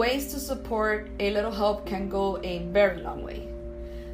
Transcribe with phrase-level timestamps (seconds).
[0.00, 3.46] ways to support a little help can go a very long way.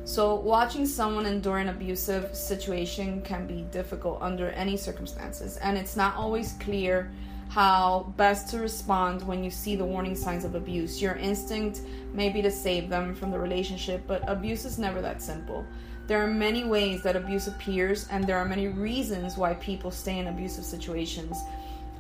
[0.05, 5.95] So, watching someone endure an abusive situation can be difficult under any circumstances, and it's
[5.95, 7.13] not always clear
[7.51, 11.01] how best to respond when you see the warning signs of abuse.
[11.01, 15.23] Your instinct may be to save them from the relationship, but abuse is never that
[15.23, 15.65] simple.
[16.09, 20.19] There are many ways that abuse appears, and there are many reasons why people stay
[20.19, 21.37] in abusive situations.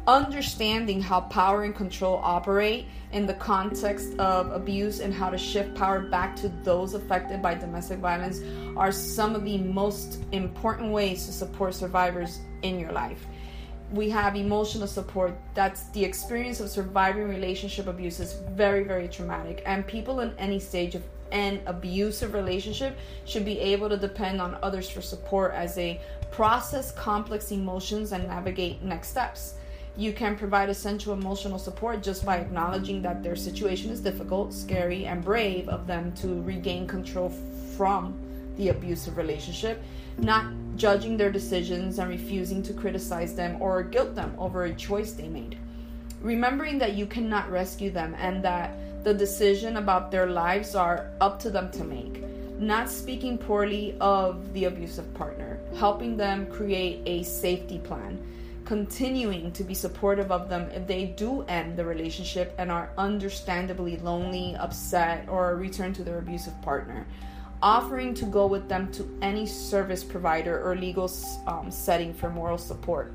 [0.09, 5.75] Understanding how power and control operate in the context of abuse and how to shift
[5.75, 8.41] power back to those affected by domestic violence
[8.77, 13.27] are some of the most important ways to support survivors in your life.
[13.91, 15.37] We have emotional support.
[15.55, 19.65] That's the experience of surviving relationship abuse is very very traumatic.
[19.67, 21.03] And people in any stage of
[21.33, 26.01] an abusive relationship should be able to depend on others for support as they
[26.31, 29.55] process complex emotions and navigate next steps
[29.97, 35.07] you can provide essential emotional support just by acknowledging that their situation is difficult scary
[35.07, 37.31] and brave of them to regain control
[37.77, 38.19] from
[38.57, 39.83] the abusive relationship
[40.19, 45.13] not judging their decisions and refusing to criticize them or guilt them over a choice
[45.13, 45.59] they made.
[46.21, 51.39] Remembering that you cannot rescue them and that the decision about their lives are up
[51.41, 52.23] to them to make.
[52.59, 58.19] Not speaking poorly of the abusive partner, helping them create a safety plan,
[58.67, 63.97] continuing to be supportive of them if they do end the relationship and are understandably
[63.97, 67.07] lonely, upset, or return to their abusive partner
[67.63, 71.11] offering to go with them to any service provider or legal
[71.47, 73.13] um, setting for moral support.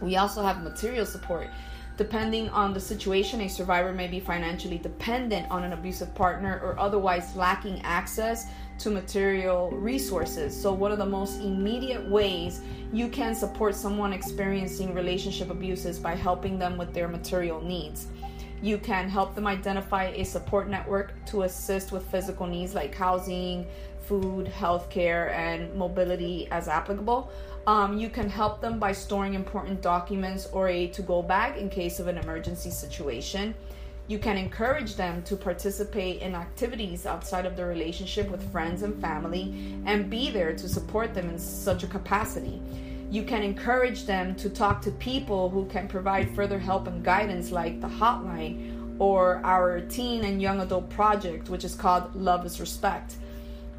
[0.00, 1.48] We also have material support.
[1.96, 6.78] Depending on the situation, a survivor may be financially dependent on an abusive partner or
[6.78, 8.46] otherwise lacking access
[8.78, 10.60] to material resources.
[10.60, 12.60] So, one of the most immediate ways
[12.92, 18.06] you can support someone experiencing relationship abuse is by helping them with their material needs.
[18.62, 23.66] You can help them identify a support network to assist with physical needs like housing,
[24.06, 27.30] food, healthcare, and mobility as applicable.
[27.66, 31.68] Um, you can help them by storing important documents or a to go bag in
[31.68, 33.54] case of an emergency situation.
[34.08, 39.00] You can encourage them to participate in activities outside of their relationship with friends and
[39.00, 42.60] family and be there to support them in such a capacity
[43.10, 47.52] you can encourage them to talk to people who can provide further help and guidance,
[47.52, 52.58] like the hotline or our teen and young adult project, which is called Love is
[52.58, 53.16] Respect.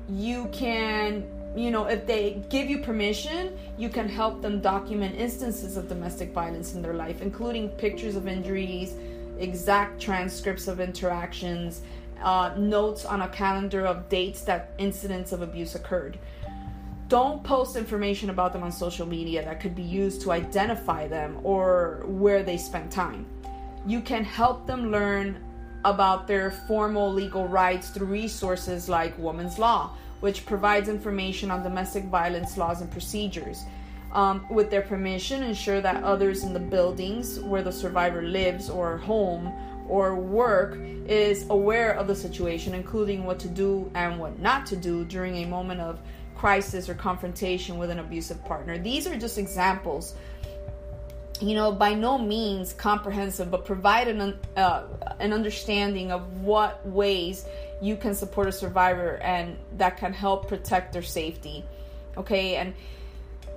[0.08, 5.76] You can, you know, if they give you permission, you can help them document instances
[5.76, 8.96] of domestic violence in their life, including pictures of injuries,
[9.40, 11.82] exact transcripts of interactions,
[12.22, 16.18] uh, notes on a calendar of dates that incidents of abuse occurred
[17.08, 21.40] don't post information about them on social media that could be used to identify them
[21.44, 23.26] or where they spend time.
[23.86, 25.42] You can help them learn
[25.86, 32.04] about their formal legal rights through resources like Women's Law, which provides information on domestic
[32.06, 33.64] violence laws and procedures.
[34.14, 38.98] Um, with their permission, ensure that others in the buildings where the survivor lives or
[38.98, 39.52] home
[39.90, 44.76] or work is aware of the situation, including what to do and what not to
[44.76, 46.00] do during a moment of
[46.36, 48.78] crisis or confrontation with an abusive partner.
[48.78, 50.16] These are just examples.
[51.40, 54.84] You know, by no means comprehensive, but provide an uh,
[55.20, 57.46] an understanding of what ways
[57.80, 61.64] you can support a survivor and that can help protect their safety.
[62.18, 62.74] Okay, and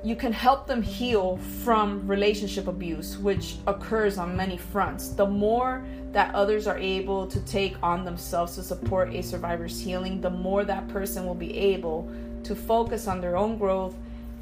[0.03, 5.09] you can help them heal from relationship abuse, which occurs on many fronts.
[5.09, 10.21] The more that others are able to take on themselves to support a survivor's healing,
[10.21, 12.11] the more that person will be able
[12.45, 13.95] to focus on their own growth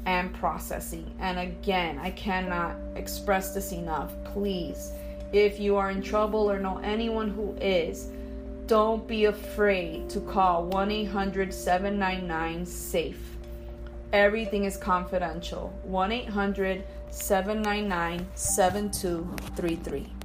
[0.05, 1.13] and processing.
[1.19, 4.13] And again, I cannot express this enough.
[4.23, 4.93] Please,
[5.33, 8.07] if you are in trouble or know anyone who is,
[8.65, 13.38] don't be afraid to call 1 800 799 SAFE.
[14.11, 15.71] Everything is confidential.
[15.83, 20.18] 1 800 799 7233.